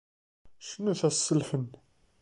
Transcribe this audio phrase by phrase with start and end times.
[0.69, 1.65] Cnut-as s lfen!